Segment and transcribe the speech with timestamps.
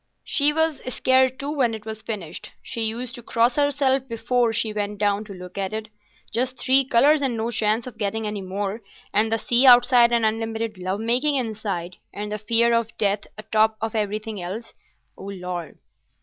[0.23, 2.53] "She was scared too when it was finished.
[2.63, 5.89] She used to cross herself before she went down to look at it.
[6.31, 8.81] Just three colours and no chance of getting any more,
[9.13, 13.77] and the sea outside and unlimited love making inside, and the fear of death atop
[13.79, 14.73] of everything else,
[15.19, 15.77] O Lord!"